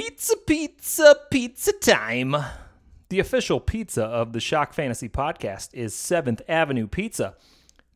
[0.00, 2.36] Pizza, pizza, pizza time.
[3.08, 7.34] The official pizza of the Shock Fantasy podcast is 7th Avenue Pizza.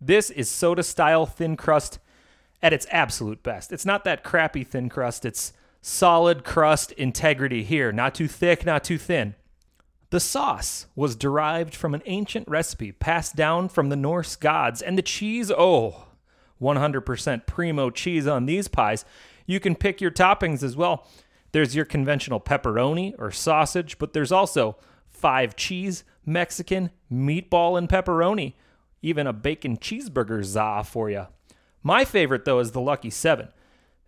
[0.00, 2.00] This is soda style thin crust
[2.60, 3.72] at its absolute best.
[3.72, 7.92] It's not that crappy thin crust, it's solid crust integrity here.
[7.92, 9.36] Not too thick, not too thin.
[10.10, 14.98] The sauce was derived from an ancient recipe passed down from the Norse gods, and
[14.98, 16.06] the cheese, oh,
[16.60, 19.04] 100% primo cheese on these pies.
[19.46, 21.06] You can pick your toppings as well.
[21.52, 24.76] There's your conventional pepperoni or sausage, but there's also
[25.08, 28.54] five cheese, Mexican, meatball, and pepperoni.
[29.02, 31.26] Even a bacon cheeseburger za for you.
[31.82, 33.48] My favorite, though, is the Lucky Seven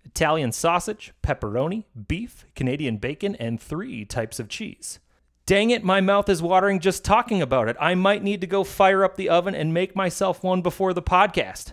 [0.04, 5.00] Italian sausage, pepperoni, beef, Canadian bacon, and three types of cheese.
[5.46, 7.76] Dang it, my mouth is watering just talking about it.
[7.78, 11.02] I might need to go fire up the oven and make myself one before the
[11.02, 11.72] podcast.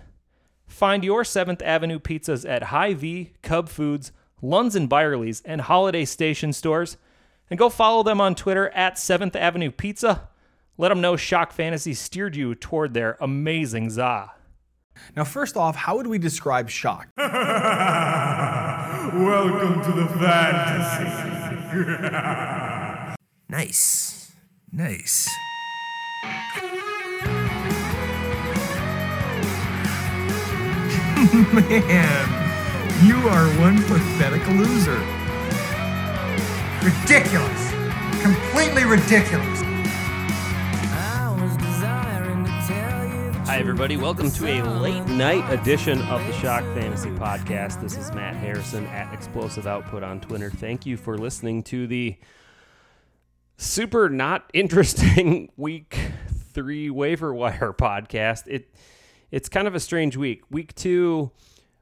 [0.68, 6.54] Find your 7th Avenue pizzas at Hy-Vee, Cub Foods, Lunds and Byerly's, and Holiday Station
[6.54, 6.98] stores.
[7.50, 10.30] And go follow them on Twitter at 7th Avenue Pizza.
[10.78, 14.32] Let them know Shock Fantasy steered you toward their amazing za.
[15.16, 17.08] Now, first off, how would we describe shock?
[17.18, 17.34] Welcome
[19.84, 21.72] to the fantasy.
[23.52, 24.32] Nice.
[24.72, 25.28] Nice.
[31.54, 32.41] Man,
[33.04, 35.00] you are one pathetic loser.
[36.86, 37.72] Ridiculous.
[38.22, 39.62] Completely ridiculous.
[43.48, 43.98] Hi, everybody.
[43.98, 47.82] Welcome to a late night edition of the Shock Fantasy Podcast.
[47.82, 50.52] This is Matt Harrison at Explosive Output on Twitter.
[50.52, 52.18] Thank you for listening to the
[53.58, 55.98] super not interesting week
[56.54, 58.44] three waiver wire podcast.
[58.46, 58.72] It
[59.32, 60.44] it's kind of a strange week.
[60.52, 61.32] Week two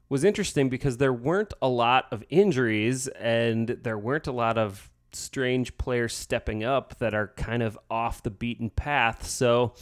[0.10, 4.90] was interesting because there weren't a lot of injuries and there weren't a lot of
[5.12, 9.26] strange players stepping up that are kind of off the beaten path.
[9.26, 9.74] So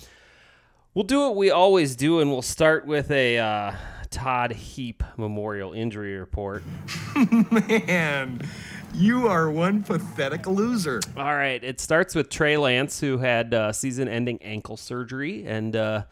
[0.93, 3.71] we'll do what we always do, and we'll start with a uh,
[4.09, 6.63] Todd Heap Memorial Injury Report.
[7.51, 8.41] Man,
[8.93, 10.99] you are one pathetic loser.
[11.15, 16.03] All right, it starts with Trey Lance, who had uh, season-ending ankle surgery, and uh,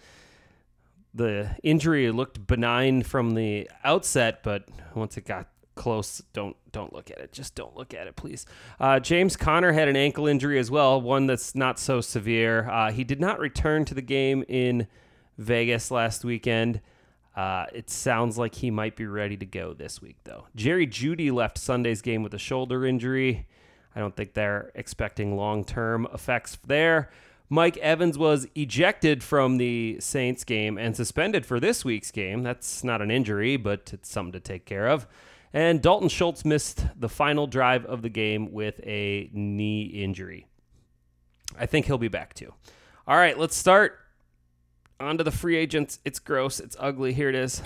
[1.15, 7.09] the injury looked benign from the outset, but once it got close, don't don't look
[7.09, 7.31] at it.
[7.31, 8.45] Just don't look at it, please.
[8.79, 12.69] Uh, James Conner had an ankle injury as well, one that's not so severe.
[12.69, 14.87] Uh, he did not return to the game in
[15.37, 16.81] Vegas last weekend.
[17.35, 20.47] Uh, it sounds like he might be ready to go this week, though.
[20.55, 23.47] Jerry Jeudy left Sunday's game with a shoulder injury.
[23.95, 27.09] I don't think they're expecting long term effects there.
[27.49, 32.43] Mike Evans was ejected from the Saints game and suspended for this week's game.
[32.43, 35.07] That's not an injury, but it's something to take care of.
[35.53, 40.47] And Dalton Schultz missed the final drive of the game with a knee injury.
[41.57, 42.53] I think he'll be back too.
[43.07, 43.99] All right, let's start.
[44.99, 45.99] On to the free agents.
[46.03, 46.59] It's gross.
[46.59, 47.13] It's ugly.
[47.13, 47.61] Here it is.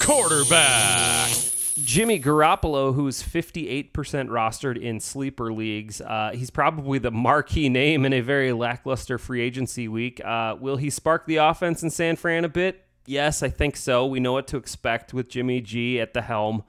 [0.00, 1.30] Quarterback.
[1.74, 6.00] Jimmy Garoppolo, who's 58% rostered in sleeper leagues.
[6.00, 10.24] Uh, he's probably the marquee name in a very lackluster free agency week.
[10.24, 12.84] Uh, will he spark the offense in San Fran a bit?
[13.06, 14.06] Yes, I think so.
[14.06, 16.62] We know what to expect with Jimmy G at the helm.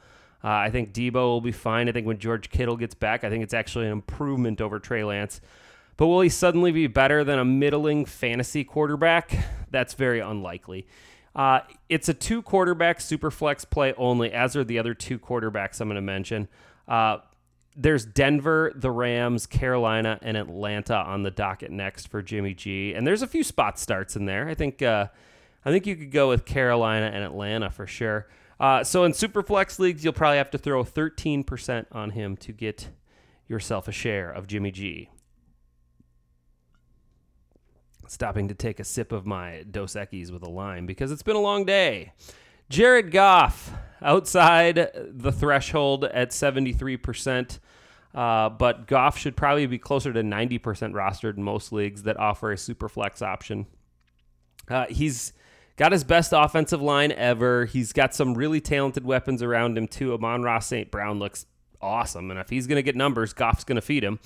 [0.43, 1.87] Uh, I think Deebo will be fine.
[1.87, 5.03] I think when George Kittle gets back, I think it's actually an improvement over Trey
[5.03, 5.39] Lance.
[5.97, 9.37] But will he suddenly be better than a middling fantasy quarterback?
[9.71, 10.87] That's very unlikely.
[11.35, 11.59] Uh,
[11.89, 15.87] it's a two quarterback super flex play only, as are the other two quarterbacks I'm
[15.87, 16.47] going to mention.
[16.87, 17.17] Uh,
[17.75, 22.93] there's Denver, the Rams, Carolina, and Atlanta on the docket next for Jimmy G.
[22.93, 24.47] And there's a few spot starts in there.
[24.47, 25.07] I think uh,
[25.65, 28.27] I think you could go with Carolina and Atlanta for sure.
[28.57, 32.53] Uh, so in super flex leagues, you'll probably have to throw 13% on him to
[32.53, 32.87] get
[33.49, 35.09] yourself a share of Jimmy G
[38.11, 41.35] stopping to take a sip of my Dos Equis with a lime because it's been
[41.35, 42.13] a long day.
[42.69, 43.71] Jared Goff
[44.01, 47.59] outside the threshold at 73%,
[48.13, 50.59] uh, but Goff should probably be closer to 90%
[50.93, 53.67] rostered in most leagues that offer a super flex option.
[54.67, 55.33] Uh, he's
[55.75, 57.65] got his best offensive line ever.
[57.65, 60.13] He's got some really talented weapons around him, too.
[60.13, 60.89] Amon-Ra St.
[60.89, 61.45] Brown looks
[61.81, 64.19] awesome, and if he's going to get numbers, Goff's going to feed him.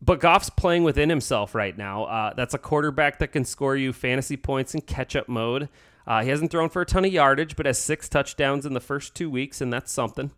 [0.00, 2.04] But Goff's playing within himself right now.
[2.04, 5.68] Uh, that's a quarterback that can score you fantasy points in catch up mode.
[6.06, 8.80] Uh, he hasn't thrown for a ton of yardage, but has six touchdowns in the
[8.80, 10.30] first two weeks, and that's something.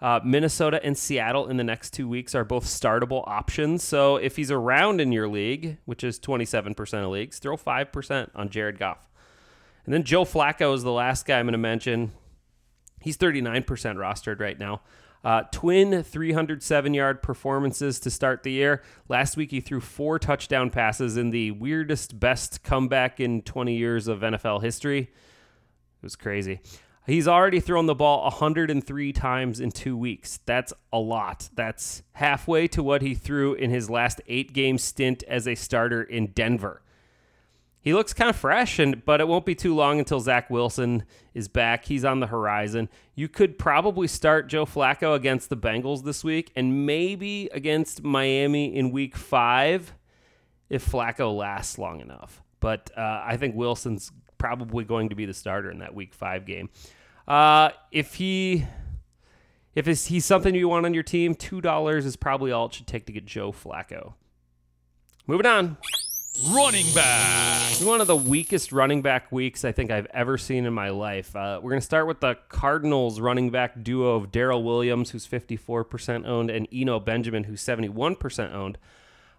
[0.00, 3.82] Uh, Minnesota and Seattle in the next two weeks are both startable options.
[3.82, 8.48] So if he's around in your league, which is 27% of leagues, throw 5% on
[8.48, 9.08] Jared Goff.
[9.84, 12.12] And then Joe Flacco is the last guy I'm going to mention.
[13.00, 14.82] He's 39% rostered right now.
[15.24, 18.82] Uh, twin 307 yard performances to start the year.
[19.08, 24.08] Last week, he threw four touchdown passes in the weirdest, best comeback in 20 years
[24.08, 25.00] of NFL history.
[25.00, 26.60] It was crazy.
[27.06, 30.40] He's already thrown the ball 103 times in two weeks.
[30.44, 31.48] That's a lot.
[31.54, 36.02] That's halfway to what he threw in his last eight game stint as a starter
[36.02, 36.82] in Denver
[37.88, 41.04] he looks kind of fresh, and but it won't be too long until Zach Wilson
[41.32, 41.86] is back.
[41.86, 42.90] He's on the horizon.
[43.14, 48.76] You could probably start Joe Flacco against the Bengals this week, and maybe against Miami
[48.76, 49.94] in Week Five
[50.68, 52.42] if Flacco lasts long enough.
[52.60, 56.44] But uh, I think Wilson's probably going to be the starter in that Week Five
[56.44, 56.68] game.
[57.26, 58.66] Uh, if he
[59.74, 62.86] if he's something you want on your team, two dollars is probably all it should
[62.86, 64.12] take to get Joe Flacco.
[65.26, 65.78] Moving on
[66.46, 67.72] running back.
[67.82, 71.34] One of the weakest running back weeks I think I've ever seen in my life.
[71.34, 75.26] Uh, we're going to start with the Cardinals running back duo of Darrel Williams, who's
[75.26, 78.78] 54% owned, and Eno Benjamin, who's 71% owned.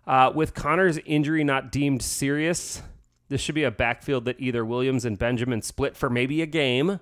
[0.06, 2.82] Uh, with Conner's injury not deemed serious,
[3.30, 7.00] this should be a backfield that either Williams and Benjamin split for maybe a game,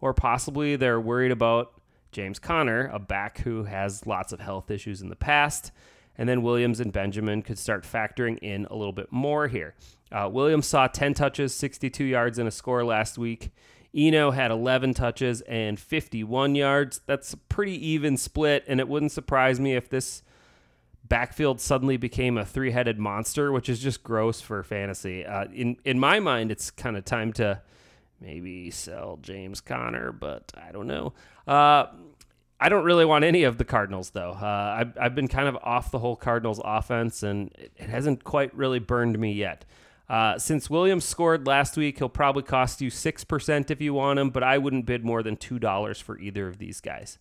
[0.00, 1.72] or possibly they're worried about
[2.12, 5.72] James Conner, a back who has lots of health issues in the past
[6.20, 9.74] and then Williams and Benjamin could start factoring in a little bit more here.
[10.12, 13.54] Uh, Williams saw 10 touches, 62 yards, and a score last week.
[13.94, 17.00] Eno had 11 touches and 51 yards.
[17.06, 20.22] That's a pretty even split, and it wouldn't surprise me if this
[21.02, 25.24] backfield suddenly became a three-headed monster, which is just gross for fantasy.
[25.24, 27.62] Uh, in in my mind, it's kind of time to
[28.20, 31.14] maybe sell James Conner, but I don't know.
[31.46, 31.86] Uh,
[32.62, 34.32] I don't really want any of the Cardinals, though.
[34.32, 38.22] Uh, I've, I've been kind of off the whole Cardinals offense, and it, it hasn't
[38.22, 39.64] quite really burned me yet.
[40.10, 44.28] Uh, since Williams scored last week, he'll probably cost you 6% if you want him,
[44.28, 47.18] but I wouldn't bid more than $2 for either of these guys.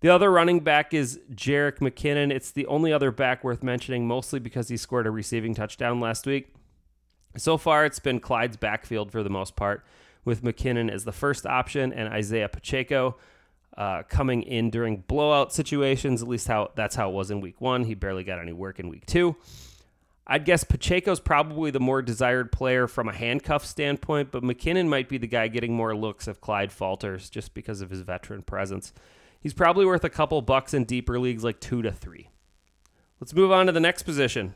[0.00, 2.32] The other running back is Jerick McKinnon.
[2.32, 6.26] It's the only other back worth mentioning, mostly because he scored a receiving touchdown last
[6.26, 6.54] week.
[7.36, 9.84] So far, it's been Clyde's backfield for the most part,
[10.24, 13.16] with McKinnon as the first option and Isaiah Pacheco
[13.76, 16.22] uh, coming in during blowout situations.
[16.22, 17.84] At least how that's how it was in week one.
[17.84, 19.36] He barely got any work in week two.
[20.26, 25.08] I'd guess Pacheco's probably the more desired player from a handcuff standpoint, but McKinnon might
[25.08, 28.92] be the guy getting more looks if Clyde falters just because of his veteran presence.
[29.40, 32.28] He's probably worth a couple bucks in deeper leagues, like two to three.
[33.18, 34.54] Let's move on to the next position.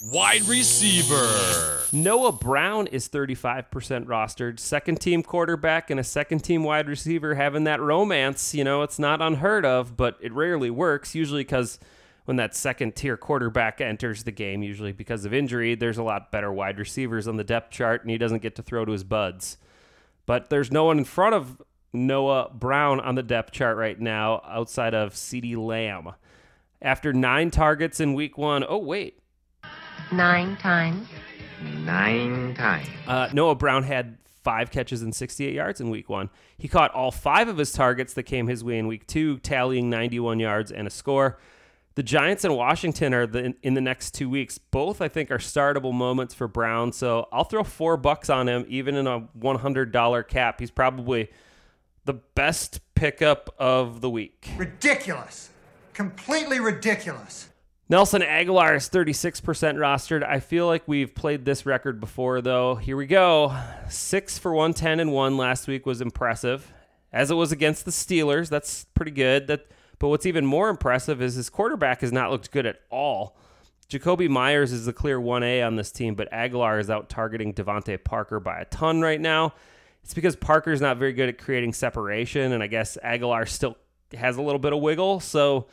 [0.00, 1.80] Wide receiver.
[1.92, 4.60] Noah Brown is 35% rostered.
[4.60, 8.54] Second team quarterback and a second team wide receiver having that romance.
[8.54, 11.80] You know, it's not unheard of, but it rarely works, usually because
[12.26, 16.30] when that second tier quarterback enters the game, usually because of injury, there's a lot
[16.30, 19.02] better wide receivers on the depth chart and he doesn't get to throw to his
[19.02, 19.56] buds.
[20.26, 21.60] But there's no one in front of
[21.92, 26.12] Noah Brown on the depth chart right now outside of CeeDee Lamb.
[26.80, 29.18] After nine targets in week one, oh, wait
[30.12, 31.08] Nine times.
[31.84, 32.88] Nine times.
[33.06, 36.30] Uh, Noah Brown had five catches and 68 yards in week one.
[36.56, 39.90] He caught all five of his targets that came his way in week two, tallying
[39.90, 41.38] 91 yards and a score.
[41.96, 44.56] The Giants and Washington are the, in the next two weeks.
[44.56, 46.92] Both, I think, are startable moments for Brown.
[46.92, 50.60] So I'll throw four bucks on him, even in a $100 cap.
[50.60, 51.28] He's probably
[52.04, 54.48] the best pickup of the week.
[54.56, 55.50] Ridiculous.
[55.92, 57.47] Completely ridiculous.
[57.90, 59.42] Nelson Agholor is 36%
[59.76, 60.22] rostered.
[60.22, 62.74] I feel like we've played this record before, though.
[62.74, 63.58] Here we go.
[63.88, 66.70] Six for 110 and one last week was impressive,
[67.14, 68.50] as it was against the Steelers.
[68.50, 69.46] That's pretty good.
[69.46, 73.38] That, but what's even more impressive is his quarterback has not looked good at all.
[73.88, 78.04] Jakobi Meyers is the clear 1A on this team, but Agholor is out targeting DeVante
[78.04, 79.54] Parker by a ton right now.
[80.04, 83.78] It's because Parker's not very good at creating separation, and I guess Agholor still
[84.12, 85.20] has a little bit of wiggle.
[85.20, 85.68] So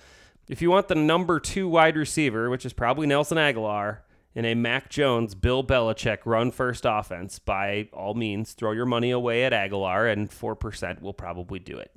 [0.47, 3.99] if you want the number two wide receiver, which is probably Nelson Agholor,
[4.35, 9.09] in a Mac Jones, Bill Belichick run first offense, by all means, throw your money
[9.11, 11.91] away at Agholor, and 4% will probably do it.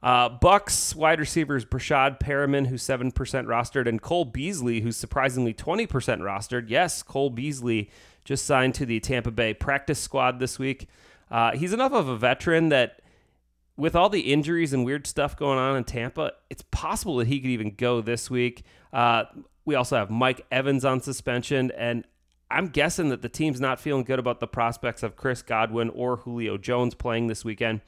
[0.00, 5.88] Uh, Bucks wide receivers Breshad Perriman, who's 7% rostered, and Cole Beasley, who's surprisingly 20%
[5.88, 6.66] rostered.
[6.68, 7.90] Yes, Cole Beasley
[8.24, 10.88] just signed to the Tampa Bay practice squad this week.
[11.32, 13.00] Uh, he's enough of a veteran that
[13.78, 17.40] with all the injuries and weird stuff going on in Tampa, it's possible that he
[17.40, 18.64] could even go this week.
[18.92, 19.24] Uh,
[19.64, 22.04] we also have Mike Evans on suspension, and
[22.50, 26.16] I'm guessing that the team's not feeling good about the prospects of Chris Godwin or
[26.16, 27.82] Julio Jones playing this weekend.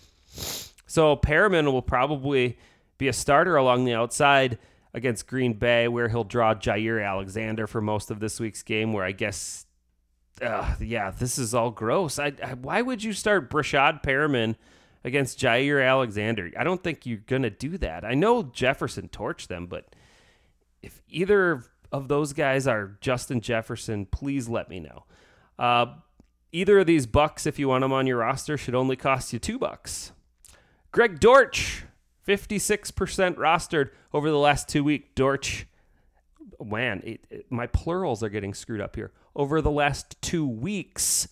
[0.87, 2.57] So Perriman will probably
[2.97, 4.59] be a starter along the outside
[4.95, 8.93] against Green Bay, where he'll draw Jaire Alexander for most of this week's game.
[8.93, 9.67] Where I guess,
[10.41, 12.21] uh, yeah, this is all gross.
[12.21, 14.55] I, I, why would you start Breshad Perriman?
[15.03, 16.51] Against Jaire Alexander.
[16.59, 18.05] I don't think you're going to do that.
[18.05, 19.87] I know Jefferson torched them, but
[20.83, 25.05] if either of those guys are Justin Jefferson, please let me know.
[25.59, 25.87] Uh,
[26.53, 29.39] either of these bucks, if you want them on your roster, should only cost you
[29.39, 30.13] two bucks.
[30.93, 31.85] Greg Dortch,
[32.27, 35.09] 56% rostered over the last two weeks.
[35.15, 35.67] Dortch,
[36.63, 39.13] man, it, it- my plurals are getting screwed up here.
[39.35, 41.29] Over the last two weeks,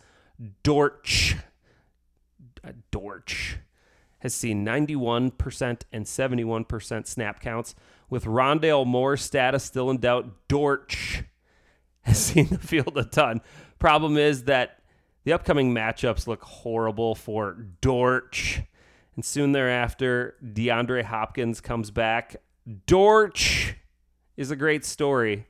[0.63, 1.37] Dortch,
[2.65, 3.59] Uh, Dortch
[4.21, 7.75] has seen 91% and 71% snap counts.
[8.11, 11.25] With Rondale Moore's status still in doubt, Dortch
[12.03, 13.41] has seen the field a ton.
[13.79, 14.81] Problem is that
[15.25, 18.63] the upcoming matchups look horrible for Dortch.
[19.15, 22.37] And soon thereafter, DeAndre Hopkins comes back.
[22.87, 23.75] Dortch
[24.37, 25.47] is a great story,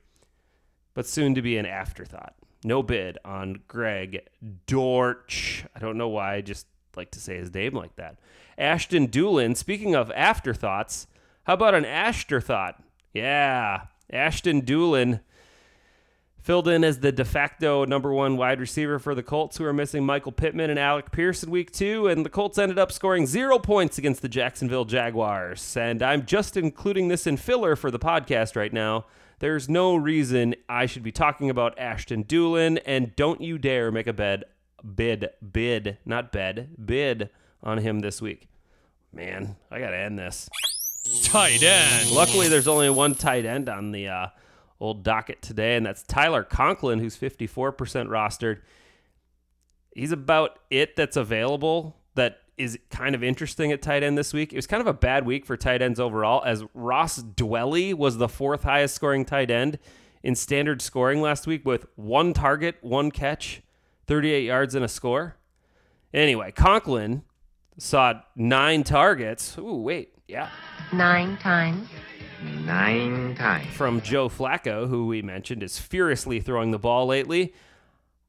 [0.93, 2.33] but soon to be an afterthought.
[2.63, 4.27] No bid on Greg
[4.65, 5.65] Dortch.
[5.75, 6.67] I don't know why, just
[6.99, 8.17] like to say his name like that.
[8.57, 11.07] Ashton Dulin, speaking of afterthoughts,
[11.45, 12.83] how about an afterthought?
[13.13, 15.21] Yeah, Ashton Dulin
[16.41, 19.73] filled in as the de facto number one wide receiver for the Colts, who are
[19.73, 22.07] missing Michael Pittman and Alec Pierce in week two.
[22.07, 25.77] And the Colts ended up scoring zero points against the Jacksonville Jaguars.
[25.77, 29.05] And I'm just including this in filler for the podcast right now.
[29.39, 32.81] There's no reason I should be talking about Ashton Dulin.
[32.85, 34.43] And don't you dare make a bed,
[34.95, 37.29] bid, bid, not bed, bid
[37.63, 38.47] on him this week.
[39.11, 40.49] Man, I got to end this.
[41.23, 42.11] Tight end.
[42.11, 44.27] Luckily, there's only one tight end on the uh,
[44.79, 47.73] old docket today, and that's Tyler Conklin, who's 54%
[48.07, 48.61] rostered.
[49.95, 54.53] He's about it that's available that is kind of interesting at tight end this week.
[54.53, 58.17] It was kind of a bad week for tight ends overall, as Ross Dwelley was
[58.17, 59.79] the fourth highest scoring tight end
[60.21, 63.61] in standard scoring last week with one target, one catch,
[64.09, 65.35] 38 yards, and a score.
[66.13, 67.21] Anyway, Conklin
[67.77, 69.55] saw nine targets.
[69.59, 70.49] Ooh, wait, yeah
[70.91, 71.87] Nine times.
[72.65, 73.67] Nine times.
[73.67, 77.53] from Joe Flacco, who we mentioned is furiously throwing the ball lately.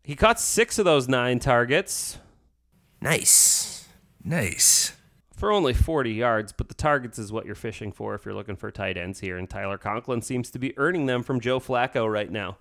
[0.05, 2.19] He caught six of those nine targets
[3.01, 3.89] Nice.
[4.23, 4.93] Nice.
[5.35, 8.57] for only 40 yards, but the targets is what you're fishing for if you're looking
[8.57, 9.39] for tight ends here.
[9.39, 12.59] And Tyler Conklin seems to be earning them from Joe Flacco right now.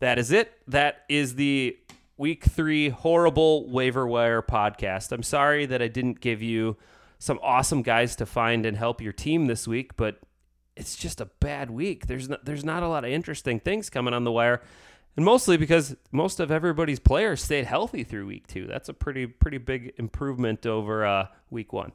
[0.00, 0.52] That is it.
[0.68, 1.78] That is the
[2.20, 5.10] week three horrible waiver wire podcast.
[5.10, 6.76] I'm sorry that I didn't give you
[7.18, 10.20] some awesome guys to find and help your team this week, but
[10.76, 12.08] it's just a bad week.
[12.08, 14.60] There's not, there's not a lot of interesting things coming on the wire,
[15.16, 18.66] and mostly because most of everybody's players stayed healthy through week two.
[18.66, 21.92] That's a pretty pretty big improvement over uh, week one.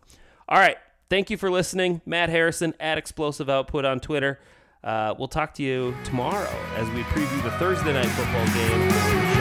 [0.49, 0.77] All right,
[1.07, 4.39] thank you for listening, Matt Harrison at Explosive Output on Twitter.
[4.83, 9.34] Uh, we'll talk to you tomorrow as we preview the Thursday night football game.